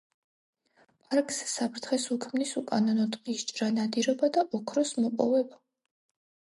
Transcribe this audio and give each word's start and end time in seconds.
პარკს 1.03 1.41
საფრთხეს 1.51 2.09
უქმნის 2.17 2.55
უკანონო 2.63 3.07
ტყის 3.17 3.47
ჭრა, 3.53 3.71
ნადირობა 3.79 4.35
და 4.39 4.49
ოქროს 4.63 4.99
მოპოვება. 5.07 5.65